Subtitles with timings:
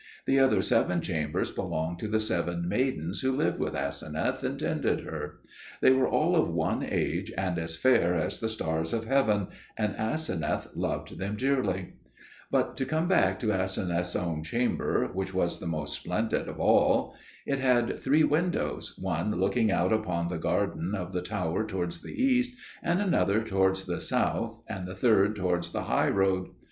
[0.25, 5.01] The other seven chambers belonged to the seven maidens who lived with Aseneth and tended
[5.01, 5.39] her.
[5.79, 9.95] They were all of one age, and as fair as the stars of heaven, and
[9.95, 11.93] Aseneth loved them dearly.
[12.49, 17.15] But to come back to Aseneth's own chamber, which was the most splendid of all.
[17.45, 22.19] It had three windows, one looking out upon the garden of the tower towards the
[22.19, 26.47] east, and another towards the south, and the third towards the high road.